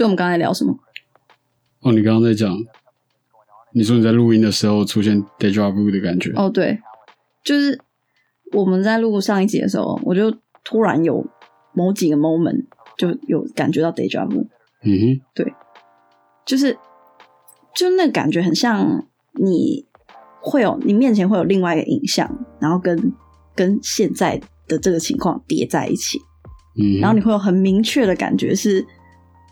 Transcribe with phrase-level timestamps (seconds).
[0.00, 0.74] 所以我们刚才聊什么？
[1.80, 2.56] 哦，你刚刚在讲，
[3.74, 6.32] 你说你在录音的时候出现 deja vu 的感觉。
[6.36, 6.80] 哦，对，
[7.44, 7.78] 就是
[8.52, 10.34] 我们在录上一集的时候，我就
[10.64, 11.26] 突然有
[11.74, 12.64] 某几个 moment
[12.96, 14.46] 就有感觉到 deja vu，
[14.84, 15.52] 嗯哼，对
[16.46, 16.78] 就是
[17.74, 19.84] 就那感觉很像你
[20.40, 23.12] 会有你面前会有另外一个影像，然后跟
[23.54, 26.18] 跟现在的这个情况叠在一起，
[26.80, 28.82] 嗯，然后你会有很明确的感觉是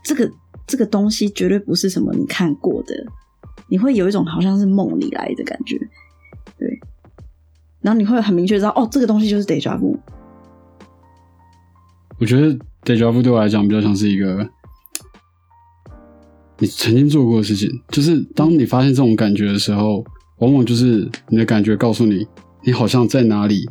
[0.05, 0.31] 这个
[0.69, 2.95] 这个东西绝对不是什么你看过的，
[3.69, 5.77] 你会有一种好像是梦里来的感觉，
[6.59, 6.79] 对，
[7.81, 9.97] 然后你会很明确知道哦，这个东西就是 deja vu，
[12.21, 14.49] 我觉得 deja vu 对我来讲比较像是一个
[16.59, 20.05] 你曾经做过的事情，就是当你发现这种感觉的时候，
[20.39, 22.27] 往往就是你的感觉告诉你，
[22.65, 23.69] 你好像在哪里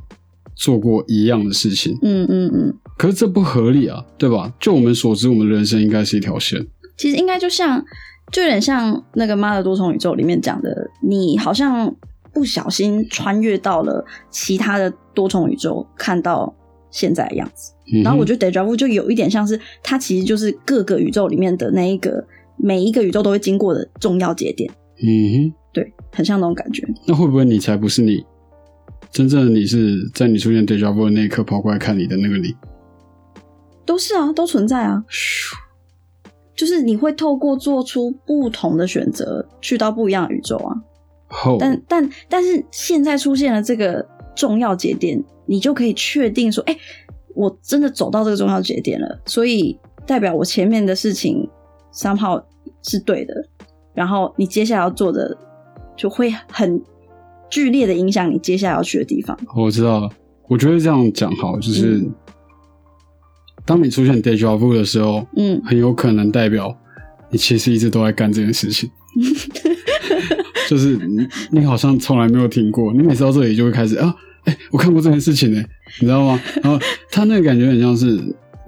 [0.55, 1.97] 做过一样的事情。
[2.01, 4.53] 嗯嗯嗯，可是这不合理啊，对吧？
[4.59, 6.65] 就我们所知，我们的人生应该是一条线。
[6.97, 7.83] 其实应该就像
[8.31, 11.95] 就有点像那个《妈的多重宇宙》里面讲的，你好像
[12.33, 16.53] 不小心穿越到了其他的多重宇宙，看到
[16.91, 17.73] 现在的样子。
[17.93, 22.21] 嗯然后我觉得 deja vu 就有一点像是它其实就是各个宇宙里面的那一个
[22.57, 26.85] 每一个宇宙都会经过的重要节点，嗯哼，对，很像那种感觉。
[27.07, 28.25] 那会不会你才不是你？
[29.09, 32.53] 真正的你是在你出现 deja vu 的那一刻跑过来看你的那个你。
[33.85, 35.01] 都是啊，都存在啊。
[36.57, 40.75] 就是你会透过做出不同的选择，去到不一样的宇宙啊。
[41.27, 44.05] 后，但但但是现在出现了这个
[44.35, 46.75] 重要节点，你就可以确定说，哎、
[47.35, 51.47] 我真的走到这个重要节点了，所以代表我前面的事情
[51.93, 52.43] somehow
[52.81, 53.33] 是对的，
[53.93, 55.37] 然后你接下来要做的
[55.95, 56.81] 就会很
[57.49, 59.37] 剧烈的影响你接下来要去的地方。
[59.55, 60.09] 我知道了。
[60.47, 62.11] 我觉得这样讲好，就是、嗯
[63.67, 66.75] 当你出现 deja vu 的时候，嗯，很有可能代表
[67.29, 68.89] 你其实一直都在干这件事情。
[70.69, 74.13] 就是你，你好像从来没有停过，你每次到这里就会开始啊，
[74.45, 75.63] 哎、我看过这件事情呢，
[75.99, 76.41] 你知道吗？
[76.63, 76.79] 然后
[77.11, 78.17] 他那个感觉很像是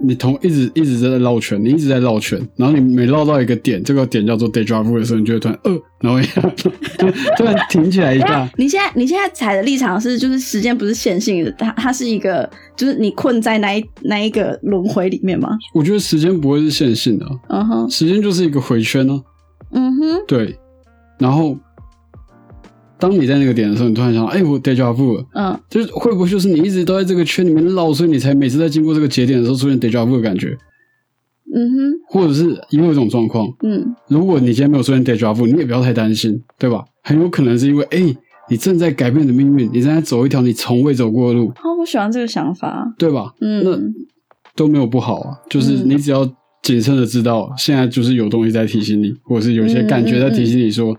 [0.02, 6.70] 你同一直一直在绕圈，你一直在绕圈，然后你每绕到一个点，这个点叫做 day drive 的时候，你就会突然呃，然后一下就
[7.36, 15.50] 突然停起来一下，你现在你现在踩的立场是，就是时间不是线性的，它它是一个，就是你困在那一那一个轮回里面吗？
[15.74, 19.20] 我觉得时间不会是线性的啊，嗯哼，时间就是一个回圈呢、
[19.72, 20.56] 嗯哼，对，
[21.18, 21.56] 然后
[23.00, 25.24] 当你在那个点的时候，你突然想到，哎、我 deja vu 了。
[25.34, 30.56] 嗯，就是会不会就是你一直都在这个圈里面绕，所以你才每次在经过这个节点的时候出现 deja vu 的感觉，
[31.54, 33.94] 嗯哼，或者是也有一种状况，嗯。
[34.08, 36.84] 如果你今天没有出现 deja vu，你也不要太担心，对吧？
[37.02, 37.98] 很有可能是因为，哎、
[38.50, 42.92] 你正在改变你的命运，你正在走一条你从未走过的路，哦，我喜欢这个想法。
[42.98, 43.32] 对吧？
[43.40, 43.78] 嗯，那
[44.54, 45.82] 都没有不好啊，就是嗯。
[45.86, 46.28] 你只要
[46.62, 50.94] 谨慎的知道，现在就是有东西在提醒你，或者是有一些感觉在提醒你说，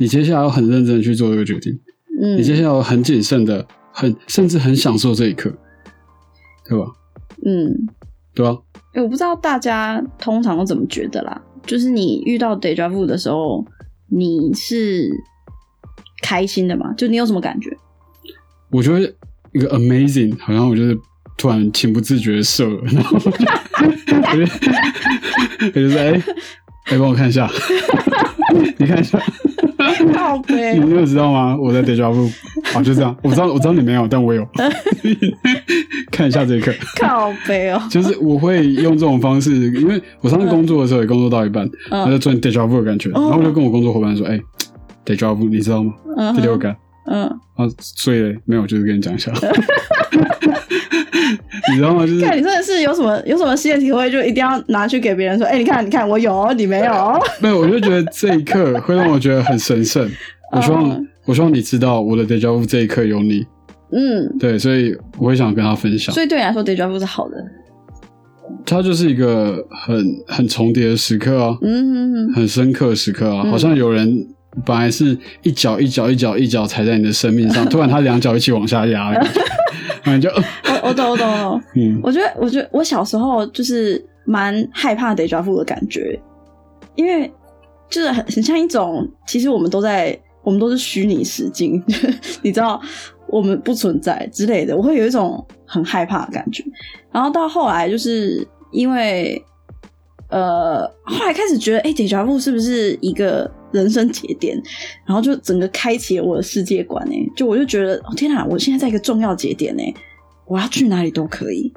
[0.00, 1.78] 你接下来要很认真的去做这个决定，
[2.22, 5.52] 嗯，你接下来要很谨慎的，很甚至很享受这一刻，
[6.66, 6.86] 对吧？
[7.44, 7.86] 嗯，
[8.34, 8.56] 对吧？
[8.94, 11.38] 哎、我不知道大家通常都怎么觉得啦。
[11.66, 13.62] 就是你遇到 deja vu 的时候，
[14.08, 15.10] 你是
[16.22, 16.94] 开心的吗？
[16.96, 17.68] 就你有什么感觉？
[18.70, 19.00] 我觉得
[19.52, 20.98] 一个 amazing，好像我就是
[21.36, 24.42] 突然情不自觉的射了，然后我就我就
[25.76, 26.22] 我就说，哎、
[26.86, 27.46] 哎，帮我看一下，
[28.78, 29.18] 你看一下，
[30.12, 31.56] 靠 背你有知道吗？
[31.60, 32.30] 我在 deja vu，
[32.76, 34.46] 啊，就这样，我知道，我知道你没有，但我有，
[36.10, 36.72] 看一下这一刻。
[37.00, 37.80] 靠背哦。
[37.90, 44.38] 就是我会用这种方式，因为我上次工作的时候也工作到一半，嗯他就突然 deja vu 的感觉，然后我就跟我工作伙伴说：“哎、
[45.04, 45.92] d e j a vu，你知道吗？
[46.34, 46.76] 第六感。”
[47.10, 47.24] 嗯，
[47.56, 49.32] 啊，所以没有，就是跟你讲一下，
[51.70, 52.06] 你知道吗？
[52.06, 57.20] 就是看你真的是有什么有什么新的体会，就一定要拿去给别人说，哎、你看，你看，我有，你没有。
[57.40, 60.10] 没有，我就觉得这一刻会让我觉得很神圣。
[60.52, 63.46] 我希望，嗯我希望你知道我的 deja vu 这一刻有你，
[63.92, 66.12] 嗯，对，所以我会想跟他分享。
[66.12, 67.36] 所以对你来说，deja vu 是好的。
[68.66, 74.26] 它就是一个很很重叠的时刻啊，嗯哼哼，很深刻的时刻啊，嗯好像有人
[74.66, 79.12] 本来是一脚一脚一脚一脚踩在你的生命上， 突然他两脚一起往下压，
[80.20, 80.42] 就，呃
[80.82, 81.62] 我我懂我懂我懂。
[81.76, 86.18] 嗯我觉得，我觉得我小时候就是蛮害怕 deja vu 的感觉，
[86.94, 87.30] 因为
[87.88, 91.82] 就是很很像一种，其实我们都在，我们都是虚拟实境，
[92.42, 92.80] 你知道，
[93.28, 96.64] 我们不存在之类的，我会有一种很害怕的感觉。
[97.12, 99.42] 然后到后来，就是因为
[100.28, 104.60] 呃，后来开始觉得，哎、d e j a vu 是不是一个人生节点？
[105.06, 109.94] 然后就整个开启了我的世界观，哎，就我就觉得，哦天哪，我现在在一个重要节点，哎，
[110.46, 111.72] 我要去哪里都可以。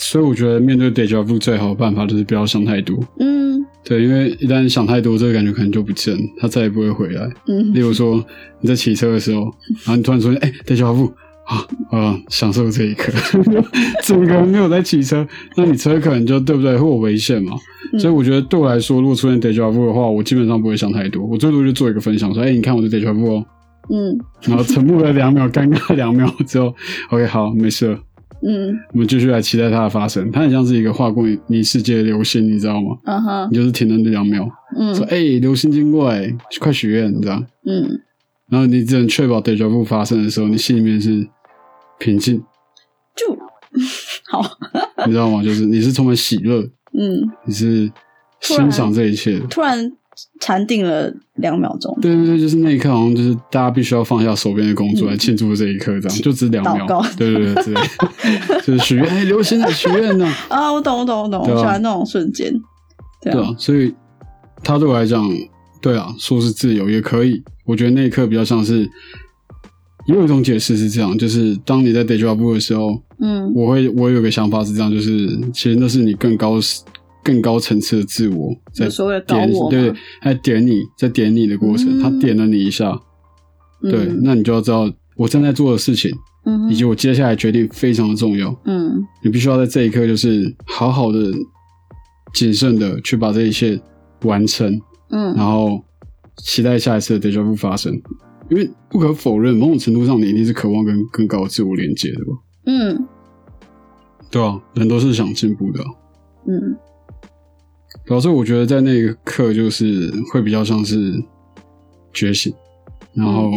[0.00, 2.96] 所以我觉得面对 deja vu 最好的办法就是不要想太多。
[3.18, 7.28] 嗯对，因为一旦想太多，这个感觉可能就不见，它再也不会回来。
[7.48, 8.24] 嗯例如说
[8.60, 9.40] 你在骑车的时候，
[9.84, 11.10] 然后你突然说：“哎、deja vu
[11.48, 13.12] 啊啊，享受这一刻。
[14.04, 17.52] ”整个人没有在骑车，那你车可能就对不对会有危险嘛？
[17.92, 23.44] 嗯所以我觉得对我来说，如果出现 deja vu 的话，我基本上不会想太多，我最多就做一个分享，说：“哎、你看我的 deja vu 哦。”
[23.90, 26.74] 嗯然后沉默了两秒，尴尬两秒之后
[27.08, 27.98] ，OK，好，没事了。
[28.46, 30.30] 嗯我们继续来期待它的发生。
[30.30, 32.98] 它很像是一个划过你世界的流星，你知道吗？
[33.06, 34.46] 嗯哼你就是停了那两秒，
[34.78, 36.30] 嗯说：“嗯哎、流星经过、哎，
[36.60, 37.88] 快许愿，你知道？”嗯，
[38.50, 41.26] 然后你只能确保 deja vu 发生的时候，你心里面是
[41.98, 42.42] 平静，
[43.16, 43.36] 就
[44.30, 44.42] 好，
[45.06, 45.42] 你知道吗？
[45.42, 46.60] 就是你是充满喜乐，
[46.92, 47.90] 嗯，你是
[48.40, 49.46] 欣赏这一切的。
[49.48, 49.92] 突然
[50.40, 56.86] 禅定了两秒钟，对对对，就是那一刻，好像就是大家必须要放下手边的工作来庆祝这一刻，这样就只两秒。
[57.16, 60.26] 对对对，之类的 就是许愿，哎，流星的许愿呢？
[60.48, 62.52] 啊，我懂我懂我懂，我喜欢那种瞬间，
[63.22, 63.94] 对啊，对啊，所以
[64.64, 65.28] 他对我来讲，
[65.80, 67.42] 对啊，说是自由也可以。
[67.64, 68.88] 我觉得那一刻比较像是，
[70.08, 73.52] 也有一种解释是这样，就是当你在 day job 部的时候，嗯。
[73.54, 76.54] 我会我有个想法是这样，就是其实那是你更高
[77.22, 82.02] 更高层次的自我在有所谓的点，我对，他点你在点你的过程，嗯。
[82.02, 82.98] 他点了你一下，
[83.82, 86.10] 对，嗯那你就要知道我正在做的事情，
[86.46, 89.04] 嗯以及我接下来决定非常的重要，嗯。
[89.22, 91.18] 你必须要在这一刻就是好好的、
[92.32, 93.78] 谨慎的去把这一切
[94.22, 94.72] 完成，
[95.10, 95.34] 嗯。
[95.34, 95.84] 然嗯后
[96.38, 98.00] 期待下一次的 day job 发生。
[98.50, 102.32] 因为不可否认，某种程度上你一定是渴望跟更高的自我连接的吧？
[102.66, 103.06] 嗯
[104.30, 105.88] 对啊，人都是想进步的啊、
[106.46, 106.76] 嗯
[108.06, 111.14] 老师，我觉得在那一刻就是会比较像是
[112.12, 112.52] 觉醒，
[113.14, 113.50] 然后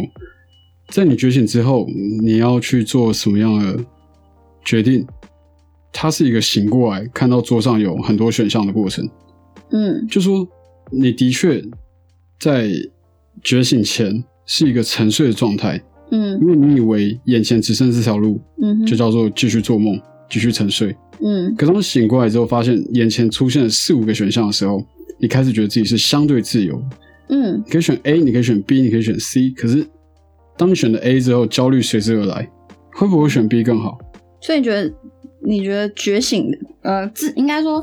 [0.89, 1.87] 在你觉醒之后，
[2.21, 3.85] 你要去做什么样的
[4.63, 5.05] 决定？
[5.93, 9.07] 它是一个醒过来看到桌上有很多选项的过程。
[9.71, 10.47] 嗯就说
[10.89, 11.61] 你的确
[12.39, 12.69] 在
[13.41, 14.23] 觉醒前
[14.53, 15.81] 是一个沉睡的状态，
[16.11, 19.97] 嗯因为你以为眼前只剩这条路，嗯就叫做继续做梦，
[20.29, 20.93] 继续沉睡。
[21.21, 24.85] 嗯可当你醒过来之后，发现眼前出现了四五个选项的时候，
[25.21, 26.83] 你开始觉得自己是相对自由。
[27.29, 29.49] 嗯你可以选 A，你可以选 B，你可以选 C。
[29.51, 29.87] 可是
[30.57, 32.45] 当你选了 A 之后，焦虑随之而来，
[32.93, 33.97] 会不会选 B 更好？
[34.41, 34.93] 所以你觉得
[35.45, 36.51] 你觉得觉醒
[36.81, 37.81] 呃自应该说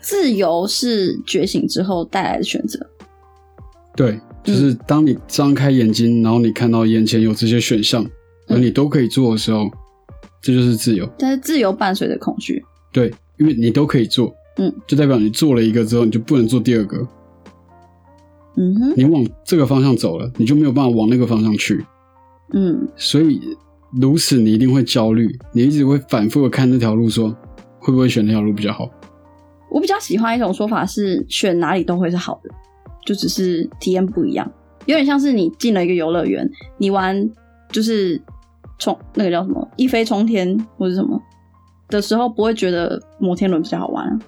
[0.00, 2.78] 自由是觉醒之后带来的选择，
[3.96, 8.06] 对，就是当你张开眼睛，然后你看到眼前有这些选项，
[8.46, 9.68] 而你都可以做的时候，
[10.42, 11.08] 这就是自由。
[11.18, 12.62] 但是自由伴随着恐惧，
[12.92, 16.98] 对，因为你都可以做，嗯，就代表你做了一个之后，你就不能做第二个。
[18.56, 21.84] 嗯哼你往这个方向走了，你就没有办法往那个方向去。
[22.52, 23.40] 嗯所以
[24.00, 27.34] 如此，你一定会焦虑，你一直会反复的看那条路说
[27.78, 28.88] 会不会选那条路比较好？
[29.70, 32.50] 我比较喜欢一种说法是选哪里都会是好的，
[33.04, 34.50] 就只是体验不一样，
[34.86, 36.48] 有点像是你进了一个游乐园，
[36.78, 37.30] 你玩
[37.70, 38.20] 就是
[38.78, 41.20] 冲那个叫什么一飞冲天或者什么
[41.88, 44.18] 的时候，不会觉得摩天轮比较好玩啊。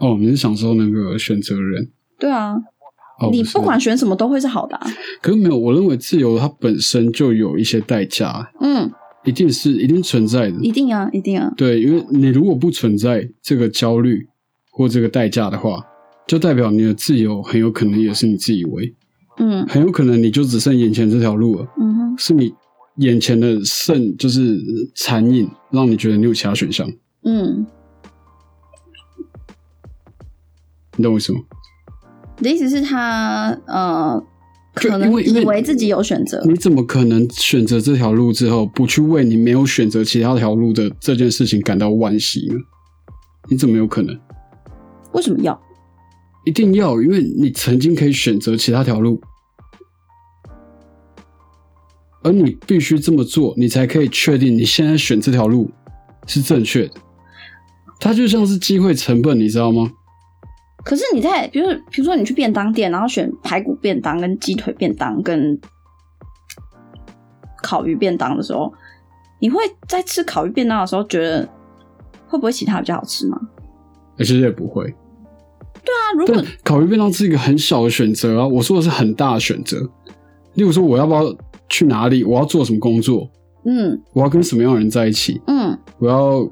[0.00, 2.54] 哦，你是享受那个选择人对啊，
[3.20, 4.86] 哦，你不管选什么都会是好的、啊。
[5.20, 8.90] 可是没有，我认为自由它本身就有一些代价，嗯，
[9.24, 10.58] 一定是一定存在的。
[10.60, 11.52] 一定啊，一定啊。
[11.56, 14.26] 对，因为你如果不存在这个焦虑
[14.70, 15.84] 或这个代价的话，
[16.26, 18.94] 就代表你的自由很有可能也是你自以为，
[19.38, 22.54] 嗯很有可能你就只剩眼前这条路了，嗯哼，是你
[22.96, 24.58] 眼前的剩就是
[24.94, 26.90] 残影，让你觉得你有其他选项。
[27.24, 27.66] 嗯，
[30.96, 31.40] 你懂我意思吗？
[32.38, 34.22] 你的意思是他呃，
[34.74, 36.42] 可能以为自己有选择。
[36.46, 42.54] 你怎么可能选择这条路之后，不去为你没有选择其他条路的这件事情感到惋惜呢？
[43.50, 44.18] 你怎么有可能？
[45.12, 45.60] 为什么要？
[46.44, 49.20] 一定要，因为你曾经可以选择其他条路，
[52.22, 55.70] 而你必须这么做，你才可以确定你现在选这条路
[56.26, 56.94] 是正确的。
[58.00, 59.90] 它就像是机会成本，你知道吗？
[60.84, 65.60] 可是你在，比如说比如说你去便当店，然后选排骨便当、跟鸡腿便当、跟
[67.62, 68.72] 烤鱼便当的时候，
[69.38, 71.48] 你会在吃烤鱼便当的时候觉得
[72.26, 73.40] 会不会其他比较好吃吗？
[74.18, 74.92] 而且也不会。
[75.84, 79.78] 那如果但烤鱼便当是一个很小的选择啊，我说的是很大的选择。
[80.54, 81.34] 例如说，我要不要
[81.68, 82.22] 去哪里？
[82.24, 83.28] 我要做什么工作？
[83.64, 85.40] 嗯我要跟什么样的人在一起？
[85.46, 86.50] 嗯我要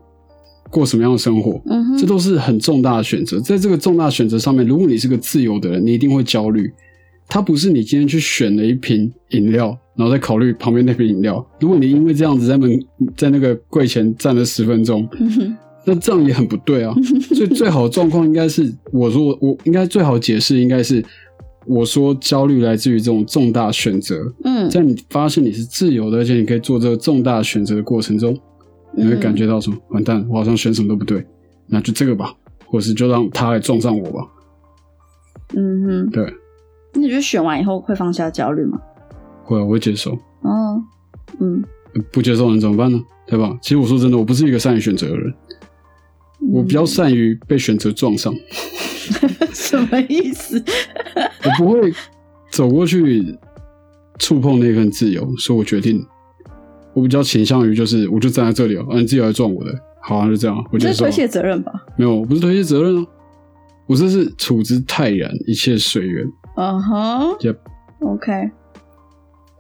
[0.71, 1.61] 过什么样的生活？
[1.67, 3.41] 嗯，这都是很重大的选择。
[3.41, 6.73] 在这个重大选择上面，如果你是个自由的人，你一定会焦虑。
[7.29, 11.45] 它不是你今天去选了一瓶饮料，然后再考虑旁边那瓶饮料。
[11.61, 12.71] 如果你因为这样子在门
[13.17, 15.09] 在那个柜前站了十分钟，
[15.85, 16.95] 那这样也很不对啊。
[17.35, 21.05] 所 以最好的状况应该是，我说我我应该最好解释应该是，
[21.67, 28.39] 我说焦虑来自于这种重大选择，嗯在你发现你是自由的，而且你可以做这个重大选择的过程中，
[28.95, 31.25] 你会感觉到说，完蛋，我好像选什么都不对，
[31.67, 32.35] 那就这个吧，
[32.67, 34.27] 或是就让他来撞上我吧。
[35.55, 36.25] 嗯哼，对，
[36.95, 38.79] 那你觉得选完以后会放下焦虑吗？
[39.45, 40.13] 会啊，我会接受。
[40.43, 40.81] 哦，
[41.41, 41.63] 嗯，
[42.13, 43.03] 不接受能怎么办呢？
[43.27, 43.57] 对吧？
[43.63, 45.35] 其实我说真的，我不是一个善于选择的人，
[46.53, 48.35] 我比较善于被选择撞上。
[49.53, 50.63] 什么意思？
[51.45, 51.93] 我不会
[52.51, 53.37] 走过去
[54.19, 56.05] 触碰那份自由，所以我决定。
[56.93, 60.93] 我比较倾向于就是，我就站在这里哦，啊，你自己来撞我的，好啊，就这样，我接受啊。
[60.93, 61.73] 这是推卸责任吧？
[61.97, 63.07] 没有，我不是推卸责任啊，
[63.87, 68.51] 我这是处之泰然，一切随缘，嗯哼 Yep，OK，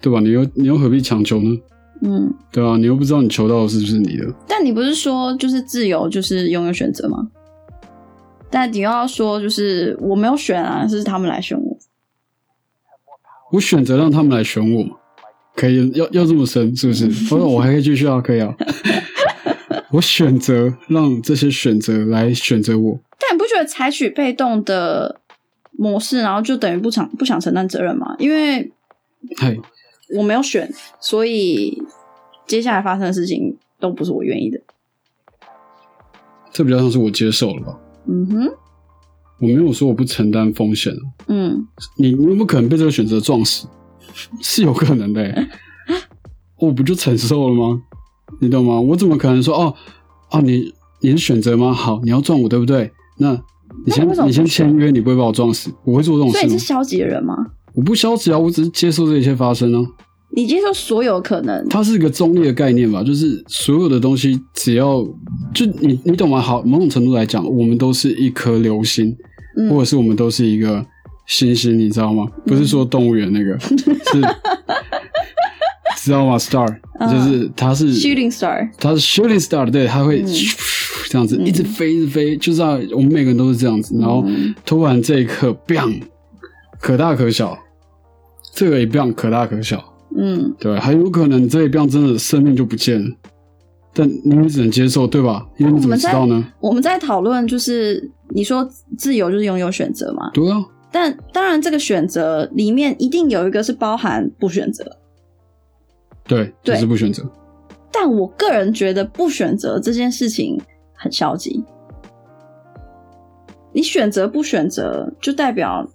[0.00, 0.18] 对吧？
[0.18, 1.56] 你又你又何必强求呢？
[2.02, 2.76] 嗯，对啊？
[2.76, 7.28] 你又不知道你求到的是不是你的，但你不是说就是自由就是拥有选择吗？
[8.50, 11.78] 但你又要说就是我没有选啊，是他们来选我。
[13.52, 14.96] 我选择让他们来选我嘛，
[15.54, 17.08] 可以要要这么深是不是？
[17.34, 18.54] 我我还可以继续啊，可以啊。
[19.92, 25.20] 我选择让这些选择来选择我，但你不觉得采取被动的
[25.72, 28.14] 模式，然后就等于不想不想承担责任吗？
[28.20, 28.70] 因为
[29.36, 29.60] 嘿，
[30.16, 31.82] 我没有选，所以
[32.46, 34.60] 接下来发生的事情都不是我愿意的。
[36.52, 37.78] 这比较像是我接受了吧？
[38.08, 38.48] 嗯哼，
[39.40, 43.68] 我没有说我不承担风险啊，嗯你你有没有可能被这个选择撞死？
[44.42, 45.48] 是有可能的、欸，
[46.58, 47.80] 我不就承受了吗？
[48.40, 48.80] 你懂吗？
[48.80, 49.74] 我怎么可能说哦
[50.32, 51.72] 哦你你是选择吗？
[51.72, 52.90] 好，你要撞我对不对？
[53.18, 53.40] 那
[53.86, 56.40] 你先你先签约，你不会把我撞死，我会做这种事吗？
[56.40, 57.36] 所以你是消极的人吗？
[57.74, 59.80] 我不消极啊，我只是接受这一切发生啊。
[60.32, 65.02] 你接受所有可能，它是一个中立的概念吧，就是所有的东西只要
[65.52, 66.40] 就你你懂吗？
[66.40, 69.16] 好，某种程度来讲，我们都是一颗流星，
[69.58, 70.84] 嗯或者是我们都是一个
[71.26, 72.26] 星星，你知道吗？
[72.46, 74.20] 不是说动物园那个， 是
[75.96, 80.28] 知道吗？Star 嗯就是它是 shooting star，它是 shooting star，对，它会嗯
[81.08, 86.00] 这样子一直飞，一直飞，就是要我们每个人都是这样子，然后嗯突然这一刻，bang，
[86.80, 87.58] 可大可小，
[88.52, 89.84] 这个也 bang 可大可小。
[90.16, 93.16] 嗯对，还有可能这一病真的生命就不见了，
[93.94, 95.46] 但你也只能接受，对吧？
[95.58, 96.44] 因为你怎么知道呢？
[96.58, 98.68] 我们在讨论就是你说
[98.98, 104.84] 自由就是拥有选择嘛，对啊，但当然这个选择里面一定有一个是包含不选择，
[106.24, 107.22] 对，就对是不选择。
[107.92, 110.60] 但我个人觉得不选择这件事情
[110.94, 111.62] 很消极。
[113.72, 115.88] 你选择不选择，就代表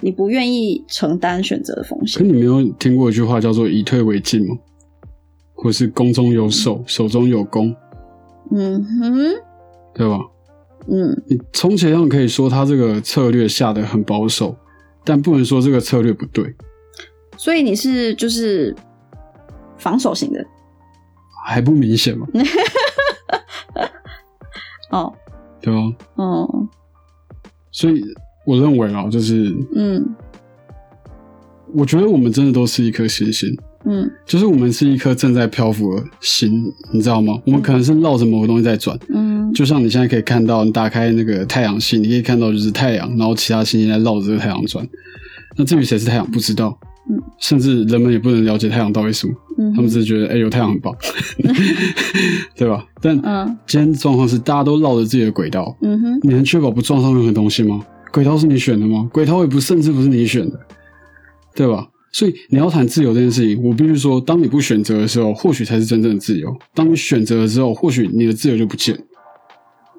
[0.00, 2.26] 你不愿意承担选择的风险可。
[2.26, 4.56] 你没有听过一句话叫做“以退为进”吗？
[5.54, 7.74] 或是“攻中有守，守中有攻
[8.50, 9.30] 嗯哼，”，
[9.94, 10.18] 对吧？
[10.88, 14.56] 嗯你充其量可以说他这个策略下得很保守，
[15.04, 16.54] 但不能说这个策略不对，
[17.36, 18.74] 所以你是就是
[19.76, 20.42] 防守型的
[21.44, 22.26] 还不明显吗？
[24.90, 25.12] 哦，
[25.60, 25.80] 对吧？
[26.16, 26.68] 哦，
[27.70, 28.02] 所以
[28.44, 30.04] 我认为啊，就是嗯。
[31.72, 33.48] 我觉得我们真的都是一颗星星，
[33.84, 34.10] 嗯。
[34.26, 37.40] 就是我们是一颗正在漂浮的星，你知道吗？
[37.46, 39.52] 我们可能是绕着某个东西在转，嗯。
[39.52, 44.84] 就像你现在可以看到，你打开那个太阳系，你可以看到就是太阳，然后其他星星在绕着这个太阳转。
[45.56, 46.76] 那至于谁是太阳，不知道，
[47.08, 50.92] 嗯，甚至人们也不能了解太阳到底什么，嗯，他们只是觉得哎、有太阳很棒，
[52.56, 52.84] 对吧？
[53.00, 53.56] 但嗯。
[53.66, 57.80] 今天状况是大家都绕着自己的轨道，嗯哼，你能确保不撞上任何东西吗？
[58.12, 59.08] 轨道是你选的吗？
[59.12, 60.58] 轨道也不甚至不是你选的，
[61.54, 61.88] 对吧？
[62.12, 69.02] 所以你要谈自由这件事情，我必须说，当你不选择的时候，或许才是真正的自由；当你选择了之后，或许你的自由就不见了。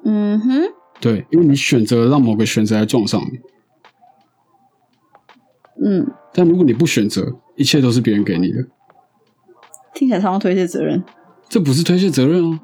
[0.04, 0.62] 嗯哼，
[1.00, 3.40] 对，因为你选择了让某个选择来撞上你，
[5.86, 8.68] 嗯，但如果你不选择，一切都是别人给你的，
[9.94, 11.02] 听起来常常推卸责任。
[11.48, 12.60] 这不是推卸责任啊。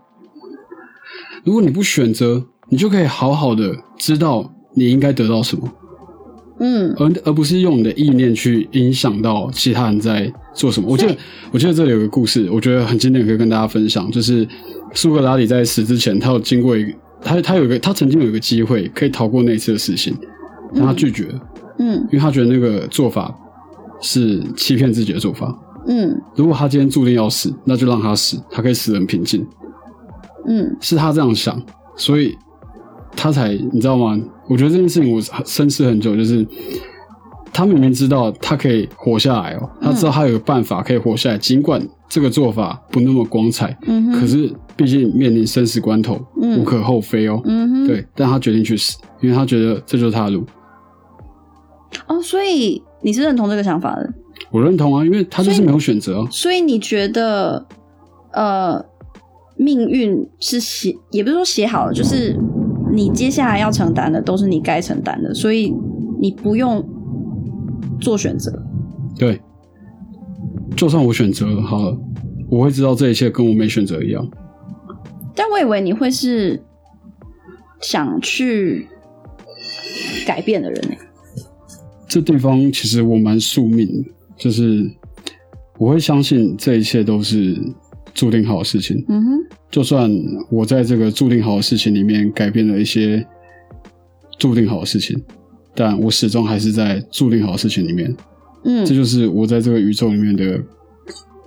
[1.46, 5.68] 如果你不选择，你就可以好好的知道你应该得到什么，
[6.60, 10.88] 嗯而而不是用你的意念去影响到其他人在做什么。
[10.88, 11.18] 我记得，
[11.52, 14.10] 我记得这里有个故事，我觉得很经典，可以跟大家分享。
[14.12, 14.48] 就是
[14.94, 20.16] 苏格拉底在死之前，他有经过一个，他他有一个，他曾经有一个机会可以逃过那一次的死刑，
[20.76, 21.42] 但他拒绝了，
[21.80, 23.36] 嗯因为他觉得那个做法
[24.02, 25.56] 是欺骗自己的做法。
[25.88, 29.46] 嗯如果他今天注定要死，那就让他死，他可以死得很平静。
[30.48, 31.62] 嗯是他这样想，
[31.96, 32.36] 所以
[33.18, 34.18] 他才你知道吗？
[34.48, 36.48] 我觉得这件事情我深思很久，就是
[37.52, 47.42] 他明明知道他可以活下来哦，他知道他有个办法可以活下来，尽管这个做法不那么光彩，嗯哼，可是毕竟面临生死关头，嗯无可厚非哦。
[47.44, 50.46] 嗯哼，对，但他决定去死，因为他觉得这就是他的路。
[52.06, 54.14] 哦，所以你是认同这个想法的？
[54.52, 56.28] 我认同啊，因为他就是没有选择啊。
[56.32, 57.66] 所以你觉得，
[58.32, 58.86] 呃，
[59.58, 62.38] 命运是写，也不是说写好了，就是
[62.98, 65.72] 你接下来要承担的都是你该承担的，所以
[66.20, 66.84] 你不用
[68.02, 68.52] 做选择。
[69.16, 69.40] 对，
[70.76, 71.96] 就算我选择了好了，
[72.50, 74.28] 我会知道这一切跟我没选择一样。
[75.36, 76.60] 但我以为你会是
[77.80, 78.88] 想去
[80.26, 80.96] 改变的人呢、
[82.08, 84.90] 这地方其实我蛮宿命的，就是
[85.78, 87.56] 我会相信这一切都是
[88.18, 89.06] 注定好的事情。
[89.08, 89.30] 嗯哼，
[89.70, 90.12] 就算
[90.50, 93.24] 我在这个注定好的事情里面改变了一些
[94.40, 95.16] 注定好的事情，
[95.76, 98.14] 但我始终还是在注定好的事情里面。
[98.64, 100.60] 嗯这就是我在这个宇宙里面的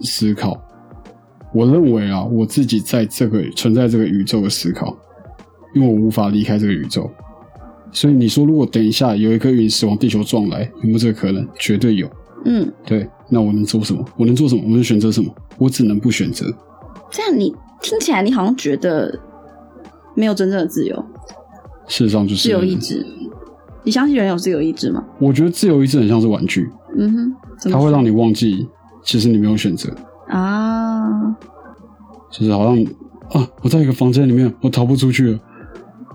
[0.03, 0.57] 思考。
[1.53, 4.97] 我认为啊，我自己在这个存在这个宇宙的思考，
[5.75, 7.11] 因为我无法离开这个宇宙。
[7.91, 11.45] 所以你说，如果等一下有一颗陨石往地球撞来，有没有这个可能？
[11.59, 12.09] 绝对有。
[12.45, 14.05] 嗯，对，那我能做什么？
[14.17, 14.63] 我能做什么？
[14.65, 15.31] 我能选择什么？
[15.59, 16.47] 我只能不选择。
[17.11, 19.19] 这样你听起来你好像觉得
[20.15, 20.97] 没有真正的自由，
[21.87, 23.05] 事实上就是自由意志。
[23.83, 25.03] 你相信人有自由意志吗？
[25.19, 26.69] 我觉得自由意志很像是玩具，
[26.99, 28.69] 嗯哼，它会让你忘记，
[29.03, 29.91] 其实你没有选择，
[30.29, 31.35] 啊，
[32.31, 32.85] 就是好像
[33.33, 35.41] 啊，我在一个房间里面，我逃不出去了。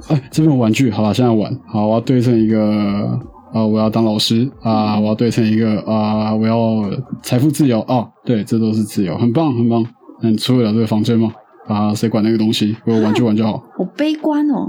[0.09, 3.19] 哎，这边有玩具，好了，现在玩，好，我要对称一个
[3.55, 6.83] 啊，我要当老师啊，我要对称一个啊，我要
[7.23, 9.85] 财富自由啊，对，这都是自由，很棒，很棒。
[10.21, 11.31] 那你出得了这个房间吗？
[11.65, 12.75] 啊，谁管那个东西？
[12.85, 13.53] 我有玩具玩就好。
[13.77, 14.67] 好悲观哦。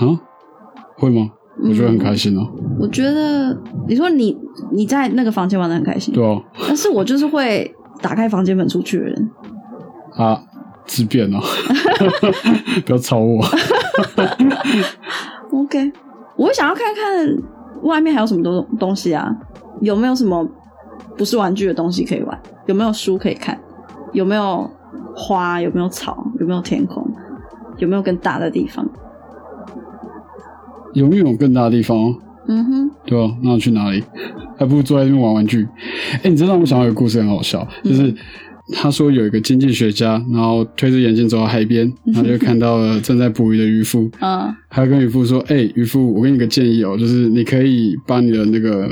[0.00, 0.20] 啊，
[0.98, 1.30] 会吗？
[1.62, 2.46] 我觉得很开心啊。
[2.78, 3.56] 我觉得
[3.88, 4.36] 你说你
[4.72, 9.30] 你在那个房间玩的很开心，对啊，但是我就是会打开房间门出去的人。
[10.16, 10.42] 啊，
[10.84, 11.38] 自便哦，
[12.84, 13.42] 不要吵我。
[15.52, 15.90] OK，
[16.44, 17.42] 我会想要看看
[17.84, 19.34] 外面还有什么东东西啊，
[19.80, 20.46] 有没有什么
[21.16, 22.38] 不是玩具的东西可以玩？
[22.66, 23.58] 有没有书可以看？
[24.12, 24.70] 有没有
[25.16, 25.58] 花？
[25.58, 26.30] 有没有草？
[26.38, 27.02] 有没有天空？
[27.78, 28.86] 有没有更大的地方？
[30.92, 32.14] 有没有更大的地方？
[32.46, 34.04] 嗯哼，对啊，那去哪里？
[34.58, 35.66] 还不如坐在那边玩玩具。
[36.22, 38.14] 哎、你知道让我想到一个故事很好笑，就是
[38.72, 48.88] 他说有一个经济学家，然后推着眼镜走到海边，然后就看到了正在捕鱼的渔夫，嗯，他跟渔夫说：“哎、渔夫，我给你个建议哦，就是你可以把你的那个，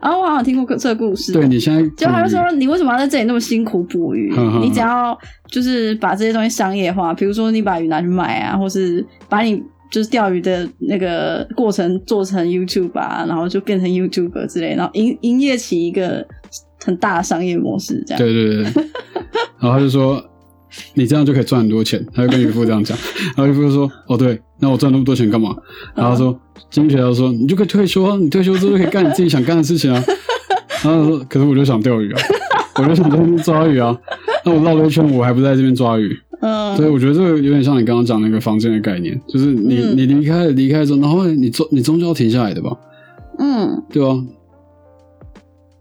[0.00, 4.32] 然后我好像听过这个故事，对你现在就他就说你为什么要在这里那么辛苦捕鱼？
[4.62, 5.18] 你只要
[5.50, 9.60] 就是把这些东西商业化，比如说你把鱼拿去卖啊，或是把你
[9.90, 16.26] 就是钓鱼的那个过程做成 YouTube 啊，然后就变成 YouTuber 之类，然后营营业起一个
[16.84, 18.18] 很大的商业模式，这样。
[18.22, 18.82] 对对对，对
[19.60, 20.22] 然后他就说
[20.94, 22.96] 你这样就可以赚很多钱，他就跟渔夫这样讲，
[23.36, 25.54] 然后渔夫就说哦对，那我赚那么多钱干嘛？
[25.94, 26.38] 然后他说
[26.70, 30.02] 经济学家说你就可以退休啊，你退休之后就可以干你自己想干的事情啊。
[30.84, 32.20] 然后他说可是我就想钓鱼啊，
[32.76, 33.96] 我就想在那边抓鱼啊，
[34.44, 39.96] 那我绕了一圈我还不在这边抓鱼，嗯，所以，我觉得这个有点像你刚刚讲那个房间的概念，就是你、嗯。
[39.96, 42.76] 你离开离开之后，然后你终你终究要停下来的吧，
[43.38, 44.08] 嗯，对吧、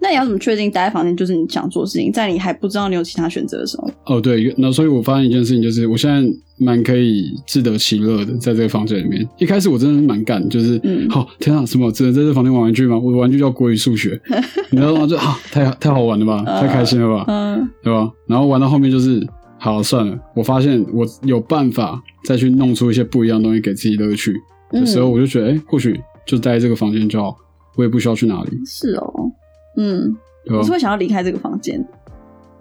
[0.06, 3.90] 那你要怎么确定待在房间就是你想做的事情，在你还不知道你有其他选择的时候？
[4.06, 6.24] 哦，对，那所以我发现一件事情，就是我现在
[6.60, 9.28] 蛮可以自得其乐的，在这个房间里面。
[9.40, 12.96] 一开始我真的是蛮干，就是，嗯好、天啊，什么只能在这房间玩玩具吗？
[13.00, 14.22] 我的玩具叫国语数学，
[14.70, 15.08] 你知道吗？
[15.08, 18.08] 就啊，太太好玩了吧，太开心了吧，嗯对吧？
[18.28, 19.26] 然后玩到后面就是，
[19.58, 24.32] 好算了，我发现我有办法再去弄出一些不一样的东西给自己乐趣
[24.70, 27.36] 的时候，我就觉得，哎、或许就待在这个房间就好，
[27.76, 29.32] 我也不需要去哪里，是哦，
[29.78, 30.16] 嗯，
[30.50, 30.72] 我是？
[30.72, 31.86] 会想要离开这个房间，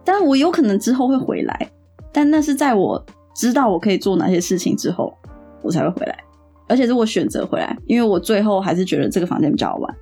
[0.04, 1.70] 但我有可能之后会回来，
[2.12, 5.12] 但那是在我知道我可以做哪些事情之后，
[5.62, 6.16] 我才会回来，
[6.68, 9.96] 而且是我选择回来，因为我最后还是觉得这个房间比较好玩。